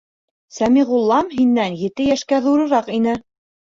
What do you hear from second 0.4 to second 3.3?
Сәмиғуллам һинән ете йәшкә ҙурыраҡ ине.